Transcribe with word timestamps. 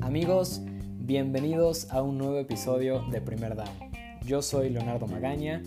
Amigos, 0.00 0.60
bienvenidos 0.98 1.88
a 1.90 2.02
un 2.02 2.18
nuevo 2.18 2.38
episodio 2.38 3.04
de 3.10 3.20
Primer 3.20 3.54
Down. 3.54 3.68
Yo 4.26 4.42
soy 4.42 4.70
Leonardo 4.70 5.06
Magaña 5.06 5.62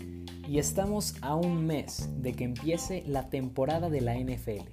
y 0.46 0.58
estamos 0.58 1.14
a 1.22 1.34
un 1.34 1.64
mes 1.66 2.10
de 2.20 2.34
que 2.34 2.44
empiece 2.44 3.04
la 3.06 3.30
temporada 3.30 3.88
de 3.88 4.02
la 4.02 4.18
NFL, 4.18 4.68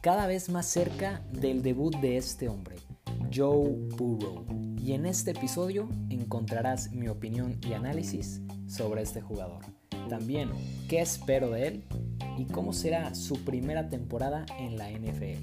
cada 0.00 0.26
vez 0.26 0.48
más 0.48 0.66
cerca 0.66 1.22
del 1.30 1.62
debut 1.62 1.94
de 1.98 2.16
este 2.16 2.48
hombre, 2.48 2.76
Joe 3.32 3.70
Burrow. 3.96 4.44
Y 4.76 4.92
en 4.92 5.06
este 5.06 5.30
episodio 5.30 5.88
encontrarás 6.10 6.90
mi 6.90 7.06
opinión 7.06 7.60
y 7.64 7.74
análisis 7.74 8.40
sobre 8.66 9.02
este 9.02 9.20
jugador. 9.20 9.62
También 10.12 10.50
qué 10.90 11.00
espero 11.00 11.48
de 11.48 11.68
él 11.68 11.84
y 12.36 12.44
cómo 12.44 12.74
será 12.74 13.14
su 13.14 13.46
primera 13.46 13.88
temporada 13.88 14.44
en 14.58 14.76
la 14.76 14.90
NFL. 14.90 15.38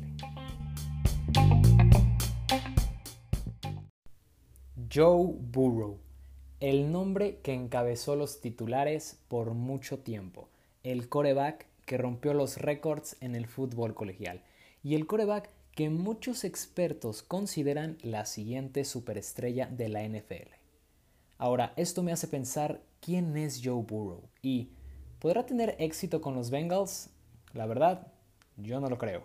Joe 4.94 5.34
Burrow, 5.40 5.98
el 6.60 6.92
nombre 6.92 7.40
que 7.42 7.56
encabezó 7.56 8.16
los 8.16 8.42
titulares 8.42 9.18
por 9.28 9.56
mucho 9.56 9.98
tiempo, 9.98 10.50
el 10.84 11.10
coreback 11.10 11.66
que 11.88 11.98
rompió 11.98 12.36
los 12.36 12.58
récords 12.60 13.18
en 13.22 13.34
el 13.34 13.48
fútbol 13.48 13.96
colegial 13.96 14.44
y 14.84 14.94
el 14.94 15.08
coreback 15.08 15.50
que 15.74 15.90
muchos 15.90 16.44
expertos 16.44 17.24
consideran 17.24 17.98
la 18.04 18.28
siguiente 18.28 18.86
superestrella 18.86 19.66
de 19.66 19.90
la 19.90 20.08
NFL. 20.08 20.54
Ahora, 21.40 21.74
esto 21.76 22.04
me 22.04 22.12
hace 22.12 22.28
pensar 22.28 22.82
quién 23.02 23.36
es 23.38 23.62
Joe 23.64 23.84
Burrow 23.84 24.24
y 24.42 24.72
¿podrá 25.20 25.46
tener 25.46 25.76
éxito 25.80 26.22
con 26.22 26.36
los 26.36 26.50
Bengals? 26.50 27.10
La 27.54 27.66
verdad, 27.66 28.08
yo 28.58 28.80
no 28.80 28.90
lo 28.90 28.98
creo. 28.98 29.24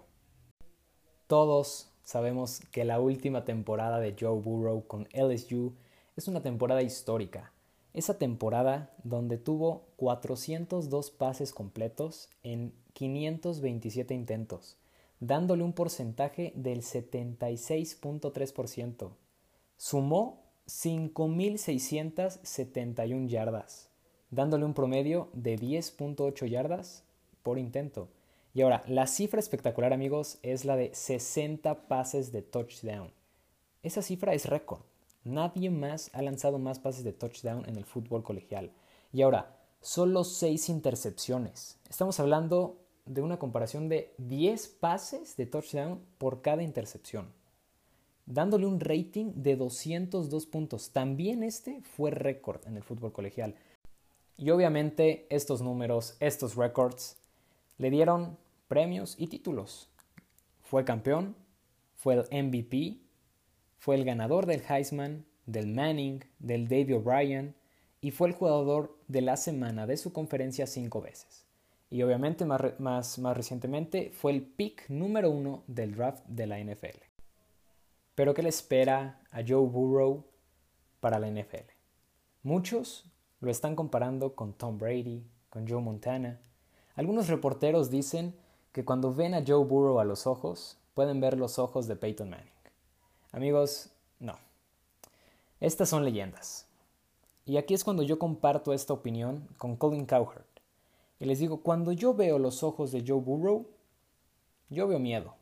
Todos 1.27 1.91
sabemos 2.03 2.61
que 2.71 2.85
la 2.85 3.01
última 3.01 3.45
temporada 3.45 3.99
de 3.99 4.15
Joe 4.19 4.41
Burrow 4.41 4.87
con 4.87 5.09
LSU 5.13 5.75
es 6.17 6.29
una 6.29 6.43
temporada 6.43 6.83
histórica. 6.83 7.53
Esa 7.93 8.19
temporada 8.19 8.95
donde 9.05 9.39
tuvo 9.39 9.87
402 9.97 11.11
pases 11.11 11.53
completos 11.53 12.29
en 12.43 12.75
527 12.93 14.15
intentos, 14.15 14.77
dándole 15.21 15.63
un 15.63 15.73
porcentaje 15.73 16.53
del 16.57 16.83
76.3%. 16.83 19.11
Sumó 19.77 20.44
5.671 20.67 23.29
yardas, 23.29 23.91
dándole 24.31 24.65
un 24.65 24.75
promedio 24.75 25.29
de 25.33 25.59
10.8 25.59 26.47
yardas 26.47 27.05
por 27.43 27.59
intento. 27.59 28.09
Y 28.55 28.63
ahora, 28.63 28.83
la 28.87 29.07
cifra 29.07 29.41
espectacular, 29.41 29.93
amigos, 29.93 30.39
es 30.43 30.65
la 30.65 30.77
de 30.77 30.95
60 30.95 31.89
pases 31.89 32.33
de 32.33 32.41
touchdown. 32.43 33.11
Esa 33.83 34.01
cifra 34.01 34.33
es 34.33 34.47
récord. 34.47 34.81
Nadie 35.25 35.71
más 35.71 36.11
ha 36.13 36.23
lanzado 36.23 36.59
más 36.59 36.79
pases 36.79 37.05
de 37.05 37.13
touchdown 37.13 37.69
en 37.69 37.77
el 37.77 37.85
fútbol 37.85 38.23
colegial. 38.23 38.71
Y 39.13 39.23
ahora, 39.23 39.57
solo 39.81 40.25
6 40.25 40.69
intercepciones. 40.69 41.79
Estamos 41.91 42.21
hablando 42.21 42.79
de 43.07 43.23
una 43.23 43.39
comparación 43.39 43.89
de 43.89 44.15
10 44.19 44.69
pases 44.81 45.37
de 45.37 45.47
touchdown 45.47 46.01
por 46.19 46.41
cada 46.41 46.63
intercepción, 46.63 47.33
dándole 48.27 48.67
un 48.67 48.81
rating 48.81 49.33
de 49.35 49.57
202 49.57 50.47
puntos. 50.47 50.91
También 50.91 51.43
este 51.43 51.81
fue 51.83 52.11
récord 52.11 52.67
en 52.67 52.77
el 52.77 52.83
fútbol 52.83 53.13
colegial. 53.13 53.55
Y 54.37 54.51
obviamente 54.51 55.27
estos 55.31 55.63
números, 55.63 56.17
estos 56.21 56.57
récords, 56.57 57.17
le 57.79 57.91
dieron 57.91 58.37
premios 58.69 59.15
y 59.19 59.29
títulos. 59.29 59.89
Fue 60.63 60.85
campeón, 60.85 61.37
fue 61.95 62.15
el 62.15 62.45
MVP, 62.45 62.99
fue 63.79 63.97
el 63.97 64.05
ganador 64.05 64.47
del 64.47 64.63
Heisman, 64.69 65.25
del 65.47 65.69
Manning, 65.69 66.25
del 66.39 66.69
David 66.69 66.97
O'Brien 66.97 67.55
y 68.01 68.11
fue 68.11 68.29
el 68.29 68.35
jugador 68.35 68.99
de 69.09 69.21
la 69.21 69.37
semana 69.37 69.87
de 69.87 69.97
su 69.97 70.13
conferencia 70.13 70.67
cinco 70.67 71.01
veces. 71.01 71.47
Y 71.91 72.03
obviamente 72.03 72.45
más, 72.45 72.61
más, 72.79 73.19
más 73.19 73.37
recientemente 73.37 74.11
fue 74.11 74.33
el 74.33 74.43
pick 74.43 74.89
número 74.89 75.31
uno 75.31 75.63
del 75.67 75.95
draft 75.95 76.25
de 76.27 76.47
la 76.47 76.59
NFL. 76.59 77.14
Pero 78.15 78.35
¿qué 78.35 78.43
le 78.43 78.49
espera 78.49 79.21
a 79.31 79.43
Joe 79.47 79.67
Burrow 79.67 80.25
para 81.01 81.19
la 81.19 81.29
NFL? 81.29 81.71
Muchos 82.43 83.11
lo 83.41 83.51
están 83.51 83.75
comparando 83.75 84.35
con 84.35 84.53
Tom 84.53 84.79
Brady, 84.79 85.25
con 85.51 85.67
Joe 85.69 85.81
Montana. 85.81 86.41
Algunos 86.95 87.29
reporteros 87.29 87.91
dicen 87.91 88.35
que 88.73 88.85
cuando 88.85 89.13
ven 89.13 89.35
a 89.35 89.43
Joe 89.47 89.65
Burrow 89.65 89.99
a 89.99 90.05
los 90.05 90.27
ojos, 90.27 90.79
pueden 90.95 91.21
ver 91.21 91.37
los 91.37 91.59
ojos 91.59 91.87
de 91.89 91.97
Peyton 91.97 92.31
Manning. 92.31 92.49
Amigos, 93.33 93.91
no. 94.21 94.39
Estas 95.61 95.89
son 95.89 96.05
leyendas. 96.05 96.67
Y 97.47 97.57
aquí 97.57 97.75
es 97.75 97.85
cuando 97.85 98.03
yo 98.03 98.19
comparto 98.19 98.73
esta 98.73 98.93
opinión 98.93 99.49
con 99.59 99.77
Colin 99.77 100.07
Cowherd. 100.07 100.45
Y 101.19 101.25
les 101.27 101.39
digo, 101.41 101.63
cuando 101.63 101.93
yo 101.93 102.15
veo 102.15 102.39
los 102.39 102.63
ojos 102.63 102.93
de 102.93 103.05
Joe 103.07 103.21
Burrow, 103.21 103.67
yo 104.71 104.87
veo 104.87 104.99
miedo. 104.99 105.35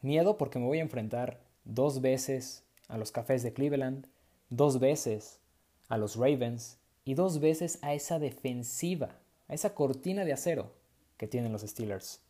Miedo 0.00 0.36
porque 0.36 0.58
me 0.58 0.66
voy 0.66 0.78
a 0.78 0.82
enfrentar 0.82 1.40
dos 1.64 2.00
veces 2.00 2.64
a 2.88 2.98
los 2.98 3.12
Cafés 3.12 3.42
de 3.42 3.52
Cleveland, 3.52 4.06
dos 4.50 4.78
veces 4.78 5.40
a 5.88 5.98
los 5.98 6.16
Ravens 6.16 6.78
y 7.04 7.14
dos 7.14 7.40
veces 7.40 7.78
a 7.82 7.94
esa 7.94 8.18
defensiva, 8.18 9.18
a 9.48 9.54
esa 9.54 9.74
cortina 9.74 10.24
de 10.24 10.32
acero 10.32 10.72
que 11.16 11.26
tienen 11.26 11.52
los 11.52 11.62
Steelers. 11.62 12.20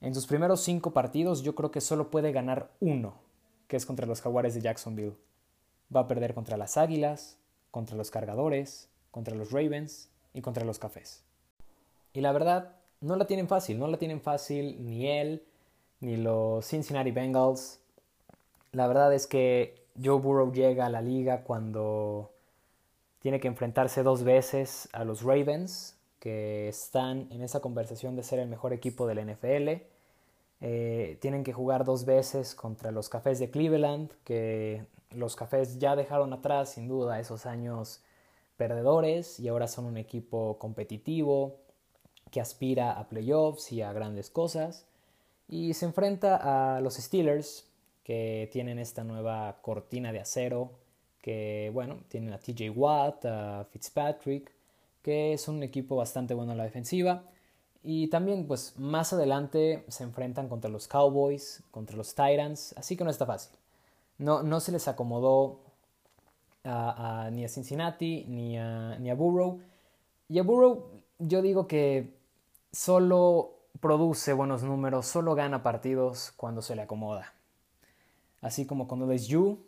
En 0.00 0.14
sus 0.14 0.26
primeros 0.26 0.60
cinco 0.60 0.92
partidos 0.92 1.42
yo 1.42 1.54
creo 1.54 1.70
que 1.70 1.80
solo 1.80 2.10
puede 2.10 2.32
ganar 2.32 2.72
uno, 2.80 3.14
que 3.68 3.76
es 3.76 3.86
contra 3.86 4.06
los 4.06 4.20
Jaguares 4.20 4.54
de 4.54 4.60
Jacksonville. 4.60 5.16
Va 5.94 6.00
a 6.00 6.08
perder 6.08 6.34
contra 6.34 6.56
las 6.56 6.76
Águilas, 6.76 7.38
contra 7.70 7.96
los 7.96 8.10
Cargadores, 8.10 8.88
contra 9.10 9.34
los 9.34 9.52
Ravens 9.52 10.10
y 10.34 10.40
contra 10.40 10.64
los 10.64 10.78
Cafés. 10.78 11.22
Y 12.12 12.20
la 12.20 12.32
verdad, 12.32 12.76
no 13.00 13.16
la 13.16 13.26
tienen 13.26 13.48
fácil, 13.48 13.78
no 13.78 13.86
la 13.86 13.98
tienen 13.98 14.20
fácil 14.20 14.84
ni 14.84 15.06
él, 15.06 15.44
ni 16.00 16.16
los 16.16 16.66
Cincinnati 16.66 17.10
Bengals. 17.10 17.80
La 18.72 18.86
verdad 18.86 19.12
es 19.12 19.26
que 19.26 19.84
Joe 20.02 20.18
Burrow 20.18 20.50
llega 20.50 20.86
a 20.86 20.88
la 20.88 21.02
liga 21.02 21.42
cuando 21.44 22.30
tiene 23.20 23.38
que 23.38 23.48
enfrentarse 23.48 24.02
dos 24.02 24.24
veces 24.24 24.88
a 24.92 25.04
los 25.04 25.22
Ravens, 25.22 25.98
que 26.18 26.68
están 26.68 27.28
en 27.30 27.42
esa 27.42 27.60
conversación 27.60 28.16
de 28.16 28.22
ser 28.22 28.38
el 28.38 28.48
mejor 28.48 28.72
equipo 28.72 29.06
de 29.06 29.14
la 29.14 29.22
NFL. 29.22 29.82
Eh, 30.62 31.18
tienen 31.20 31.44
que 31.44 31.52
jugar 31.52 31.84
dos 31.84 32.06
veces 32.06 32.54
contra 32.54 32.92
los 32.92 33.10
Cafés 33.10 33.38
de 33.38 33.50
Cleveland, 33.50 34.10
que 34.24 34.86
los 35.10 35.36
Cafés 35.36 35.78
ya 35.78 35.94
dejaron 35.94 36.32
atrás 36.32 36.70
sin 36.70 36.88
duda 36.88 37.20
esos 37.20 37.44
años 37.44 38.02
perdedores 38.56 39.38
y 39.38 39.48
ahora 39.48 39.68
son 39.68 39.84
un 39.84 39.98
equipo 39.98 40.56
competitivo 40.58 41.58
que 42.30 42.40
aspira 42.40 42.92
a 42.92 43.08
playoffs 43.08 43.70
y 43.70 43.82
a 43.82 43.92
grandes 43.92 44.30
cosas. 44.30 44.86
Y 45.46 45.74
se 45.74 45.84
enfrenta 45.84 46.76
a 46.76 46.80
los 46.80 46.94
Steelers, 46.94 47.66
que 48.04 48.48
tienen 48.52 48.78
esta 48.78 49.04
nueva 49.04 49.58
cortina 49.62 50.12
de 50.12 50.20
acero, 50.20 50.70
que 51.20 51.70
bueno, 51.72 51.98
tienen 52.08 52.32
a 52.32 52.38
TJ 52.38 52.70
Watt, 52.70 53.24
a 53.24 53.64
Fitzpatrick, 53.70 54.52
que 55.02 55.32
es 55.32 55.48
un 55.48 55.62
equipo 55.62 55.96
bastante 55.96 56.34
bueno 56.34 56.52
en 56.52 56.58
la 56.58 56.64
defensiva. 56.64 57.24
Y 57.84 58.08
también, 58.08 58.46
pues 58.46 58.78
más 58.78 59.12
adelante 59.12 59.84
se 59.88 60.04
enfrentan 60.04 60.48
contra 60.48 60.70
los 60.70 60.86
Cowboys, 60.88 61.62
contra 61.70 61.96
los 61.96 62.14
Titans, 62.14 62.74
así 62.76 62.96
que 62.96 63.04
no 63.04 63.10
está 63.10 63.26
fácil. 63.26 63.56
No, 64.18 64.42
no 64.42 64.60
se 64.60 64.72
les 64.72 64.86
acomodó 64.88 65.60
ni 66.64 67.44
a 67.44 67.48
Cincinnati 67.48 68.24
ni 68.28 68.56
a, 68.56 68.96
ni 68.98 69.10
a 69.10 69.14
Burrow. 69.14 69.60
Y 70.28 70.38
a 70.38 70.42
Burrow, 70.42 70.86
yo 71.18 71.42
digo 71.42 71.66
que 71.66 72.14
solo 72.72 73.58
produce 73.80 74.32
buenos 74.32 74.62
números, 74.62 75.06
solo 75.06 75.34
gana 75.34 75.62
partidos 75.62 76.32
cuando 76.36 76.62
se 76.62 76.76
le 76.76 76.82
acomoda. 76.82 77.32
Así 78.42 78.66
como 78.66 78.86
cuando 78.86 79.10
es 79.12 79.28
You, 79.28 79.58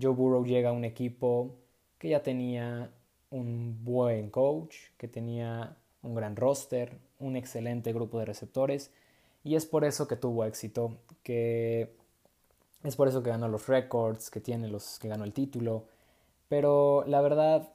Joe 0.00 0.12
Burrow 0.12 0.44
llega 0.44 0.70
a 0.70 0.72
un 0.72 0.84
equipo 0.84 1.54
que 1.98 2.08
ya 2.08 2.22
tenía 2.22 2.90
un 3.30 3.84
buen 3.84 4.30
coach, 4.30 4.76
que 4.96 5.06
tenía 5.06 5.76
un 6.02 6.14
gran 6.14 6.34
roster, 6.34 6.98
un 7.20 7.36
excelente 7.36 7.92
grupo 7.92 8.18
de 8.18 8.24
receptores 8.24 8.90
y 9.44 9.56
es 9.56 9.66
por 9.66 9.84
eso 9.84 10.08
que 10.08 10.16
tuvo 10.16 10.44
éxito, 10.44 10.96
que 11.22 11.94
es 12.82 12.96
por 12.96 13.08
eso 13.08 13.22
que 13.22 13.30
ganó 13.30 13.48
los 13.48 13.66
récords, 13.68 14.30
que 14.30 14.40
tiene 14.40 14.68
los 14.68 14.98
que 14.98 15.08
ganó 15.08 15.24
el 15.24 15.32
título, 15.32 15.84
pero 16.48 17.04
la 17.06 17.20
verdad 17.20 17.68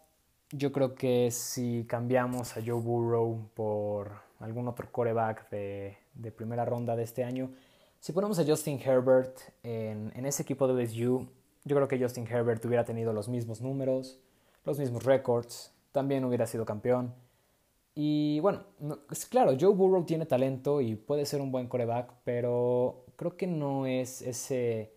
yo 0.52 0.72
creo 0.72 0.96
que 0.96 1.30
si 1.32 1.86
cambiamos 1.88 2.58
a 2.58 2.62
Joe 2.66 2.82
Burrow 2.82 3.50
por 3.54 4.14
algún 4.40 4.68
otro 4.68 4.92
coreback 4.92 5.50
de, 5.52 5.98
de 6.16 6.32
primera 6.32 6.66
ronda 6.66 6.96
de 6.96 7.04
este 7.04 7.24
año, 7.24 7.52
si 8.00 8.12
ponemos 8.14 8.40
a 8.40 8.46
Justin 8.46 8.80
Herbert 8.80 9.38
en, 9.64 10.12
en 10.16 10.26
ese 10.26 10.44
equipo 10.44 10.68
de 10.68 10.84
LSU, 10.84 11.28
yo 11.66 11.76
creo 11.76 11.88
que 11.88 12.00
Justin 12.00 12.28
Herbert 12.28 12.64
hubiera 12.66 12.86
tenido 12.86 13.14
los 13.14 13.28
mismos 13.28 13.62
números, 13.62 14.20
los 14.66 14.80
mismos 14.80 15.04
récords, 15.04 15.74
también 15.92 16.24
hubiera 16.24 16.48
sido 16.48 16.66
campeón. 16.66 17.14
Y 17.96 18.40
bueno, 18.40 18.64
es 19.12 19.26
claro, 19.26 19.58
Joe 19.60 19.74
Burrow 19.74 20.06
tiene 20.06 20.26
talento 20.26 20.80
y 20.80 20.96
puede 20.96 21.26
ser 21.26 21.42
un 21.42 21.52
buen 21.52 21.68
coreback, 21.68 22.14
pero 22.24 23.04
creo 23.18 23.36
que 23.36 23.48
no 23.48 23.86
es 23.86 24.22
ese 24.22 24.94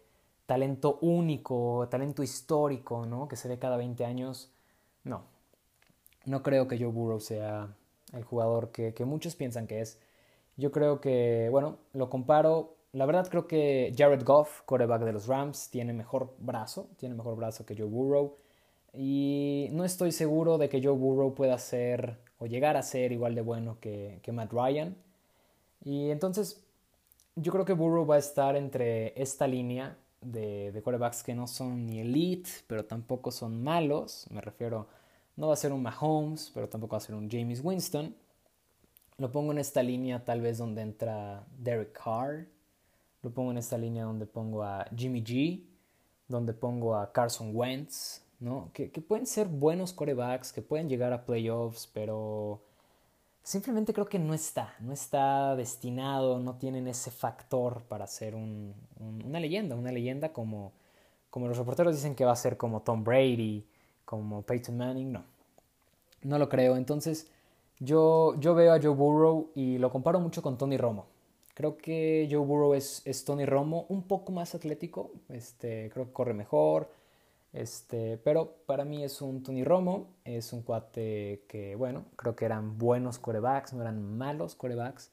talento 0.47 0.99
único, 1.01 1.89
talento 1.91 2.23
histórico, 2.23 3.05
¿no? 3.07 3.27
Que 3.27 3.37
se 3.37 3.49
ve 3.49 3.59
cada 3.59 3.77
20 3.77 4.05
años. 4.05 4.53
No, 5.03 5.25
no 6.27 6.43
creo 6.43 6.69
que 6.69 6.79
Joe 6.79 6.93
Burrow 6.93 7.19
sea 7.19 7.75
el 8.13 8.23
jugador 8.25 8.71
que, 8.71 8.95
que 8.95 9.05
muchos 9.05 9.35
piensan 9.35 9.67
que 9.67 9.81
es. 9.81 9.99
Yo 10.57 10.71
creo 10.71 11.01
que, 11.01 11.49
bueno, 11.51 11.79
lo 11.95 12.09
comparo. 12.11 12.77
La 12.93 13.07
verdad 13.07 13.27
creo 13.29 13.47
que 13.47 13.95
Jared 13.97 14.23
Goff, 14.25 14.63
coreback 14.67 15.03
de 15.03 15.13
los 15.13 15.27
Rams, 15.27 15.71
tiene 15.71 15.93
mejor 15.95 16.35
brazo, 16.39 16.89
tiene 16.99 17.15
mejor 17.15 17.37
brazo 17.37 17.65
que 17.65 17.75
Joe 17.75 17.87
Burrow. 17.87 18.37
Y 18.93 19.69
no 19.73 19.85
estoy 19.85 20.13
seguro 20.13 20.59
de 20.59 20.69
que 20.69 20.83
Joe 20.83 20.97
Burrow 20.97 21.35
pueda 21.35 21.59
ser 21.59 22.19
o 22.39 22.47
llegar 22.47 22.77
a 22.77 22.83
ser 22.83 23.13
igual 23.13 23.35
de 23.35 23.41
bueno 23.41 23.79
que, 23.81 24.21
que 24.23 24.33
Matt 24.33 24.53
Ryan. 24.53 24.95
Y 25.85 26.11
entonces 26.11 26.63
yo 27.37 27.53
creo 27.53 27.65
que 27.65 27.73
Burrow 27.73 28.07
va 28.07 28.17
a 28.17 28.19
estar 28.19 28.57
entre 28.57 29.21
esta 29.21 29.47
línea 29.47 29.97
de, 30.21 30.71
de 30.73 30.83
quarterbacks 30.83 31.23
que 31.23 31.35
no 31.35 31.47
son 31.47 31.87
ni 31.87 32.01
elite, 32.01 32.51
pero 32.67 32.85
tampoco 32.85 33.31
son 33.31 33.63
malos. 33.63 34.27
Me 34.31 34.41
refiero, 34.43 34.87
no 35.37 35.49
va 35.49 35.55
a 35.55 35.57
ser 35.57 35.73
un 35.73 35.83
Mahomes, 35.83 36.51
pero 36.53 36.69
tampoco 36.69 36.93
va 36.93 36.99
a 36.99 37.01
ser 37.01 37.15
un 37.15 37.31
James 37.31 37.61
Winston. 37.65 38.15
Lo 39.19 39.33
pongo 39.33 39.53
en 39.53 39.59
esta 39.59 39.83
línea 39.83 40.25
tal 40.25 40.41
vez 40.43 40.59
donde 40.59 40.83
entra 40.83 41.47
Derek 41.59 41.93
Carr. 41.93 42.47
Lo 43.23 43.31
pongo 43.31 43.53
en 43.53 43.59
esta 43.59 43.79
línea 43.79 44.05
donde 44.05 44.27
pongo 44.27 44.63
a 44.63 44.87
Jimmy 44.97 45.23
G, 45.23 45.63
donde 46.29 46.53
pongo 46.53 46.97
a 46.97 47.13
Carson 47.13 47.51
Wentz, 47.55 48.23
¿no? 48.41 48.71
Que, 48.73 48.89
pueden 48.89 49.27
ser 49.27 49.47
buenos 49.47 49.93
corebacks, 49.93 50.53
que 50.53 50.63
pueden 50.63 50.89
llegar 50.89 51.13
a 51.13 51.25
playoffs, 51.25 51.89
pero 51.95 52.61
simplemente 53.43 53.93
creo 53.93 54.09
que 54.09 54.19
no 54.19 54.35
está, 54.35 54.75
no 54.81 54.93
está 54.93 55.55
destinado, 55.55 56.41
no 56.41 56.57
tienen 56.57 56.89
ese 56.89 57.11
factor 57.13 57.83
para 57.83 58.07
ser 58.09 58.35
un, 58.35 58.75
una 59.25 59.39
leyenda, 59.39 59.77
una 59.77 59.93
leyenda 59.93 60.33
como, 60.33 60.73
como 61.31 61.47
los 61.47 61.57
reporteros 61.57 61.95
dicen 61.95 62.17
que 62.17 62.25
va 62.25 62.33
a 62.33 62.37
ser 62.37 62.57
como 62.57 62.83
Tom 62.83 63.05
Brady, 63.05 63.65
como 64.05 64.43
Peyton 64.43 64.77
Manning, 64.77 65.13
no, 65.13 65.25
no 66.23 66.39
lo 66.39 66.49
creo. 66.49 66.77
Entonces 66.77 67.31
yo, 67.79 68.35
yo 68.41 68.55
veo 68.55 68.73
a 68.73 68.81
Joe 68.81 68.95
Burrow 68.95 69.51
y 69.55 69.79
lo 69.79 69.91
comparo 69.91 70.19
mucho 70.19 70.43
con 70.43 70.59
Tony 70.59 70.77
Romo. 70.77 71.07
Creo 71.63 71.79
que 71.79 72.27
Joe 72.29 72.45
Burrow 72.45 72.75
es, 72.75 73.25
Tony 73.25 73.47
Romo, 73.47 73.87
un 73.89 74.03
poco 74.03 74.33
más 74.33 74.53
atlético, 74.53 75.13
este, 75.29 75.91
creo 75.93 76.07
que 76.07 76.13
corre 76.13 76.35
mejor, 76.35 76.91
este, 77.53 78.19
pero 78.19 78.57
para 78.67 78.85
mí 78.85 79.05
es 79.05 79.23
un 79.23 79.45
Tony 79.45 79.63
Romo, 79.63 80.09
es 80.25 80.53
un 80.53 80.63
cuate 80.63 81.45
que, 81.47 81.77
bueno, 81.77 82.07
creo 82.17 82.35
que 82.35 82.47
eran 82.47 82.79
buenos 82.79 83.21
corebacks, 83.21 83.75
no 83.75 83.83
eran 83.83 84.03
malos 84.03 84.57
corebacks. 84.57 85.13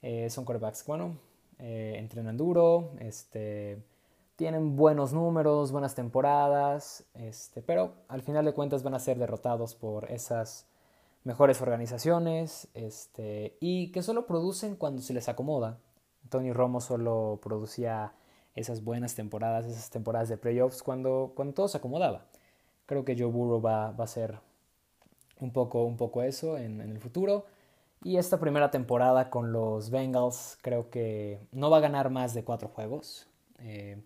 Eh, 0.00 0.30
son 0.30 0.44
corebacks, 0.44 0.86
bueno, 0.86 1.18
eh, 1.58 1.96
entrenan 1.98 2.36
duro, 2.36 2.92
este, 3.00 3.82
tienen 4.36 4.76
buenos 4.76 5.12
números, 5.12 5.72
buenas 5.72 5.96
temporadas, 5.96 7.04
este, 7.14 7.62
pero 7.62 7.94
al 8.06 8.22
final 8.22 8.44
de 8.44 8.52
cuentas 8.52 8.84
van 8.84 8.94
a 8.94 9.00
ser 9.00 9.18
derrotados 9.18 9.74
por 9.74 10.08
esas 10.08 10.69
mejores 11.24 11.60
organizaciones 11.60 12.68
este, 12.74 13.56
y 13.60 13.92
que 13.92 14.02
solo 14.02 14.26
producen 14.26 14.76
cuando 14.76 15.02
se 15.02 15.12
les 15.12 15.28
acomoda. 15.28 15.78
Tony 16.28 16.52
Romo 16.52 16.80
solo 16.80 17.40
producía 17.42 18.12
esas 18.54 18.84
buenas 18.84 19.14
temporadas, 19.14 19.66
esas 19.66 19.90
temporadas 19.90 20.28
de 20.28 20.36
playoffs 20.36 20.82
cuando, 20.82 21.32
cuando 21.34 21.54
todo 21.54 21.68
se 21.68 21.78
acomodaba. 21.78 22.26
Creo 22.86 23.04
que 23.04 23.16
Joe 23.16 23.30
Burrow 23.30 23.60
va, 23.60 23.92
va 23.92 24.04
a 24.04 24.08
ser 24.08 24.38
un 25.40 25.52
poco, 25.52 25.84
un 25.84 25.96
poco 25.96 26.22
eso 26.22 26.58
en, 26.58 26.80
el 26.80 26.98
futuro. 26.98 27.46
Y 28.02 28.16
esta 28.16 28.38
primera 28.38 28.70
temporada 28.70 29.30
con 29.30 29.52
los 29.52 29.90
Bengals 29.90 30.58
creo 30.62 30.90
que 30.90 31.40
no 31.52 31.70
va 31.70 31.78
a 31.78 31.80
ganar 31.80 32.10
más 32.10 32.34
de 32.34 32.44
cuatro 32.44 32.68
juegos. 32.68 33.26
Eh, 33.58 34.02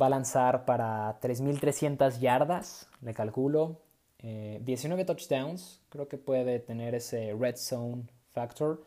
va 0.00 0.06
a 0.06 0.10
lanzar 0.10 0.64
para 0.64 1.20
3.300 1.20 2.18
yardas, 2.18 2.88
le 3.00 3.14
calculo. 3.14 3.80
19 4.22 5.02
eh, 5.02 5.04
touchdowns, 5.04 5.80
creo 5.88 6.08
que 6.08 6.18
puede 6.18 6.58
tener 6.58 6.94
ese 6.94 7.34
red 7.38 7.56
zone 7.56 8.04
factor 8.32 8.82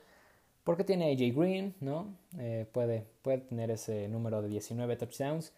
porque 0.64 0.84
tiene 0.84 1.12
AJ 1.12 1.36
Green, 1.36 1.76
¿no? 1.80 2.14
Eh, 2.38 2.68
puede, 2.72 3.08
puede 3.22 3.40
tener 3.40 3.72
ese 3.72 4.08
número 4.08 4.42
de 4.42 4.50
19 4.50 4.98
touchdowns, 4.98 5.52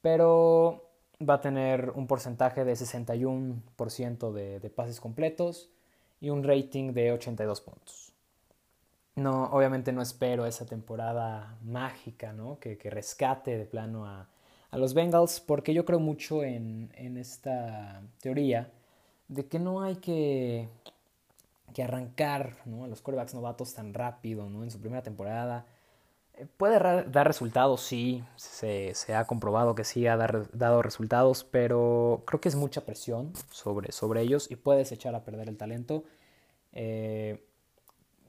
pero 0.00 0.88
va 1.20 1.34
a 1.34 1.40
tener 1.42 1.90
un 1.90 2.06
porcentaje 2.06 2.64
de 2.64 2.72
61% 2.72 4.32
de, 4.32 4.60
de, 4.60 4.70
pases 4.70 5.00
completos 5.00 5.70
y 6.20 6.30
un 6.30 6.42
rating 6.42 6.92
de 6.92 7.12
82 7.12 7.60
puntos. 7.60 8.12
No, 9.16 9.44
obviamente 9.46 9.92
no 9.92 10.02
espero 10.02 10.46
esa 10.46 10.64
temporada 10.66 11.58
mágica, 11.62 12.32
¿no? 12.32 12.58
Que, 12.58 12.78
que 12.78 12.88
rescate 12.90 13.58
de 13.58 13.66
plano 13.66 14.06
a, 14.06 14.28
a, 14.70 14.78
los 14.78 14.94
Bengals, 14.94 15.40
porque 15.40 15.74
yo 15.74 15.84
creo 15.84 16.00
mucho 16.00 16.44
en, 16.44 16.92
en 16.96 17.16
esta 17.18 18.02
teoría 18.20 18.70
de 19.28 19.46
que 19.46 19.58
no 19.58 19.82
hay 19.82 19.96
que 19.96 20.68
que 21.76 21.82
arrancar 21.82 22.56
¿no? 22.64 22.84
a 22.84 22.88
los 22.88 23.02
quarterbacks 23.02 23.34
novatos 23.34 23.74
tan 23.74 23.92
rápido 23.92 24.48
¿no? 24.48 24.64
en 24.64 24.70
su 24.70 24.80
primera 24.80 25.02
temporada. 25.02 25.66
Eh, 26.32 26.46
puede 26.56 26.78
dar 26.78 27.26
resultados, 27.26 27.82
sí, 27.82 28.24
se, 28.36 28.94
se, 28.94 29.14
ha 29.14 29.26
comprobado 29.26 29.74
que 29.74 29.84
sí 29.84 30.06
ha 30.06 30.16
dar, 30.16 30.50
dado 30.56 30.80
resultados, 30.80 31.44
pero 31.44 32.22
creo 32.26 32.40
que 32.40 32.48
es 32.48 32.54
mucha 32.56 32.86
presión 32.86 33.34
sobre, 33.50 33.92
sobre 33.92 34.22
ellos 34.22 34.50
y 34.50 34.56
puedes 34.56 34.90
echar 34.90 35.14
a 35.14 35.22
perder 35.22 35.50
el 35.50 35.58
talento. 35.58 36.04
Eh, 36.72 37.44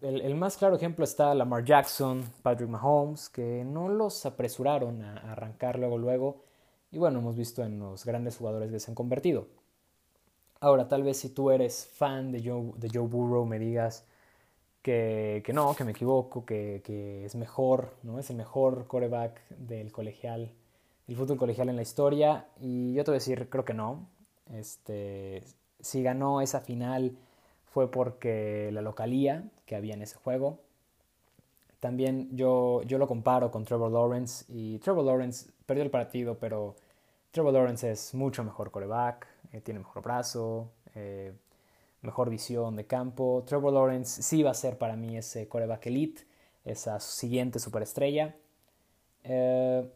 el, 0.01 0.19
el, 0.19 0.35
más 0.35 0.57
claro 0.57 0.75
ejemplo 0.75 1.05
está 1.05 1.33
Lamar 1.33 1.63
Jackson, 1.63 2.29
Patrick 2.43 2.67
Mahomes, 2.69 3.29
que 3.29 3.63
no 3.63 3.88
los 3.88 4.25
apresuraron 4.25 5.03
a 5.03 5.31
arrancar 5.31 5.79
luego, 5.79 5.97
luego. 5.97 6.43
Y 6.91 6.97
bueno, 6.97 7.19
hemos 7.19 7.38
visto 7.38 7.63
en 7.63 7.79
los 7.79 8.03
grandes 8.03 8.35
jugadores 8.35 8.71
que 8.71 8.79
se 8.81 8.91
han 8.91 8.95
convertido. 8.95 9.47
Ahora, 10.59 10.88
tal 10.88 11.04
vez 11.04 11.18
si 11.18 11.30
tú 11.30 11.51
eres 11.51 11.86
fan 11.86 12.31
de 12.31 12.42
Joe, 12.44 12.71
de 12.77 12.89
Joe 12.92 13.07
Burrow, 13.07 13.45
me 13.45 13.59
digas 13.59 14.06
que, 14.81 15.44
que 15.45 15.54
no, 15.54 15.75
que 15.75 15.83
me 15.83 15.92
equivoco, 15.92 16.45
que, 16.45 16.81
que, 16.83 17.25
es 17.25 17.36
mejor, 17.36 17.94
¿no? 18.04 18.19
Es 18.19 18.30
el 18.30 18.38
mejor 18.38 18.88
coreback 18.88 19.42
del 19.50 19.92
colegial, 19.92 20.51
el 21.07 21.15
fútbol 21.15 21.38
colegial 21.38 21.69
en 21.69 21.75
la 21.75 21.81
historia. 21.83 22.48
Y 22.59 22.94
yo 22.94 23.04
te 23.04 23.12
voy 23.12 23.18
a 23.18 23.19
decir, 23.19 23.50
creo 23.50 23.65
que 23.65 23.74
no. 23.74 24.07
Este, 24.54 25.44
si 25.80 26.01
ganó 26.04 26.42
esa 26.42 26.62
final 26.62 27.18
fue 27.65 27.92
porque 27.92 28.71
la 28.74 28.81
localía 28.81 29.44
que 29.65 29.75
había 29.75 29.94
en 29.94 30.01
ese 30.01 30.15
juego. 30.15 30.60
También 31.80 32.36
yo, 32.36 32.81
yo 32.83 32.98
lo 32.98 33.07
comparo 33.07 33.51
con 33.51 33.65
Trevor 33.65 33.91
Lawrence 33.91 34.46
y 34.50 34.79
Trevor 34.79 35.05
Lawrence 35.05 35.51
perdió 35.65 35.84
el 35.84 35.91
partido, 35.91 36.39
pero 36.39 36.75
Trevor 37.31 37.53
Lawrence 37.53 37.91
es 37.91 38.15
mucho 38.15 38.43
mejor 38.43 38.72
coreback, 38.72 39.27
eh, 39.51 39.62
tiene 39.62 39.80
mejor 39.80 40.04
brazo, 40.04 40.72
eh, 40.96 41.34
mejor 42.01 42.30
visión 42.30 42.75
de 42.75 42.86
campo. 42.86 43.44
Trevor 43.46 43.74
Lawrence 43.74 44.22
sí 44.22 44.44
va 44.44 44.51
a 44.51 44.54
ser 44.54 44.77
para 44.77 44.96
mí 44.96 45.18
ese 45.18 45.48
coreback 45.48 45.88
elite, 45.88 46.24
esa 46.66 47.00
siguiente 47.00 47.60
superestrella. 47.60 48.36
Eh, 49.24 49.89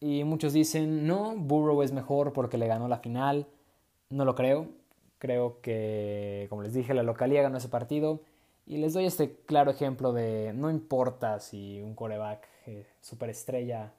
y 0.00 0.24
muchos 0.24 0.52
dicen, 0.52 1.06
no, 1.06 1.34
Burrow 1.36 1.82
es 1.82 1.92
mejor 1.92 2.32
porque 2.32 2.58
le 2.58 2.66
ganó 2.66 2.88
la 2.88 2.98
final. 2.98 3.46
No 4.10 4.24
lo 4.24 4.34
creo. 4.34 4.68
Creo 5.18 5.60
que, 5.60 6.46
como 6.50 6.62
les 6.62 6.74
dije, 6.74 6.94
la 6.94 7.02
localía 7.02 7.42
ganó 7.42 7.58
ese 7.58 7.68
partido. 7.68 8.20
Y 8.66 8.78
les 8.78 8.92
doy 8.92 9.06
este 9.06 9.36
claro 9.46 9.70
ejemplo 9.70 10.12
de 10.12 10.52
no 10.54 10.70
importa 10.70 11.40
si 11.40 11.80
un 11.80 11.94
coreback 11.94 12.48
superestrella 13.00 13.92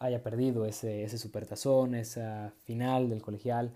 haya 0.00 0.22
perdido 0.22 0.64
ese, 0.64 1.04
ese 1.04 1.18
supertazón, 1.18 1.94
esa 1.94 2.52
final 2.64 3.08
del 3.10 3.22
colegial. 3.22 3.72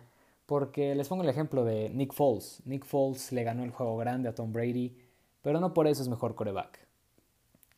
Porque 0.47 0.95
les 0.95 1.09
pongo 1.09 1.23
el 1.23 1.29
ejemplo 1.29 1.65
de 1.65 1.89
Nick 1.91 2.13
Foles. 2.13 2.61
Nick 2.65 2.85
Foles 2.85 3.33
le 3.33 3.45
ganó 3.45 3.65
el 3.65 3.71
juego 3.71 3.97
grande 3.97 4.29
a 4.29 4.35
Tom 4.35 4.53
Brady, 4.53 4.95
pero 5.43 5.61
no 5.61 5.73
por 5.73 5.87
eso 5.87 6.03
es 6.03 6.09
mejor 6.09 6.35
coreback. 6.35 6.87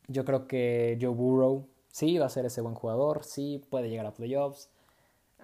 Yo 0.07 0.25
creo 0.25 0.47
que 0.47 0.97
Joe 1.01 1.13
Burrow 1.13 1.67
sí 1.89 2.17
va 2.17 2.27
a 2.27 2.29
ser 2.29 2.45
ese 2.45 2.61
buen 2.61 2.75
jugador, 2.75 3.23
sí 3.23 3.65
puede 3.69 3.89
llegar 3.89 4.05
a 4.05 4.13
playoffs. 4.13 4.69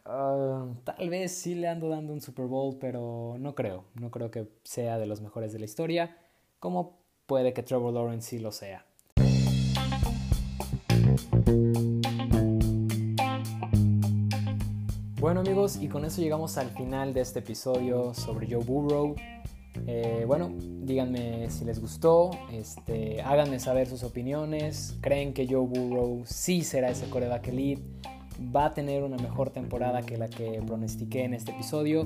Ah, 0.05 0.67
tal 0.83 1.09
vez 1.09 1.31
sí 1.31 1.55
le 1.55 1.67
ando 1.67 1.89
dando 1.89 2.11
un 2.13 2.21
Super 2.21 2.45
Bowl, 2.45 2.77
pero 2.79 3.37
no 3.39 3.55
creo. 3.55 3.85
No 3.95 4.11
creo 4.11 4.31
que 4.31 4.47
sea 4.63 4.97
de 4.97 5.05
los 5.05 5.21
mejores 5.21 5.53
de 5.53 5.59
la 5.59 5.65
historia, 5.65 6.17
como 6.59 6.97
puede 7.25 7.53
que 7.53 7.63
Trevor 7.63 7.93
Lawrence 7.93 8.29
sí 8.29 8.39
lo 8.39 8.51
sea. 8.51 8.85
Bueno 15.23 15.39
amigos, 15.39 15.77
y 15.81 15.87
con 15.87 16.03
eso 16.03 16.21
llegamos 16.21 16.57
al 16.57 16.69
final 16.71 17.13
de 17.13 17.21
este 17.21 17.39
episodio 17.39 18.13
sobre 18.13 18.45
Joe 18.45 18.61
Burrow. 18.61 19.15
Eh, 19.87 20.25
bueno, 20.27 20.51
díganme 20.59 21.49
si 21.49 21.63
les 21.63 21.79
gustó, 21.79 22.31
este, 22.51 23.21
háganme 23.21 23.61
saber 23.61 23.87
sus 23.87 24.03
opiniones, 24.03 24.97
creen 24.99 25.33
que 25.33 25.47
Joe 25.47 25.65
Burrow 25.65 26.23
sí 26.25 26.65
será 26.65 26.89
ese 26.89 27.09
coreback 27.09 27.47
elite, 27.47 27.81
va 28.53 28.65
a 28.65 28.73
tener 28.73 29.01
una 29.03 29.15
mejor 29.15 29.49
temporada 29.49 30.01
que 30.01 30.17
la 30.17 30.27
que 30.27 30.61
pronostiqué 30.67 31.23
en 31.23 31.35
este 31.35 31.51
episodio. 31.51 32.05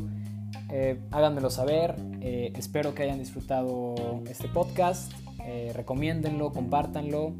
Eh, 0.71 0.99
háganmelo 1.09 1.49
saber, 1.49 1.95
eh, 2.21 2.53
espero 2.55 2.93
que 2.93 3.01
hayan 3.01 3.17
disfrutado 3.17 3.95
este 4.29 4.47
podcast, 4.47 5.11
eh, 5.43 5.71
recomiéndenlo, 5.73 6.51
compártanlo 6.51 7.33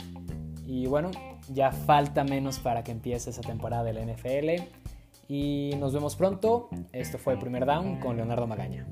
y 0.66 0.88
bueno, 0.88 1.12
ya 1.54 1.72
falta 1.72 2.24
menos 2.24 2.58
para 2.58 2.84
que 2.84 2.92
empiece 2.92 3.30
esa 3.30 3.42
temporada 3.42 3.84
de 3.84 3.94
la 3.94 4.02
NFL. 4.02 4.64
Y 5.28 5.72
nos 5.78 5.94
vemos 5.94 6.16
pronto. 6.16 6.70
Esto 6.92 7.18
fue 7.18 7.38
Primer 7.38 7.66
Down 7.66 8.00
con 8.00 8.16
Leonardo 8.16 8.48
Magaña. 8.48 8.88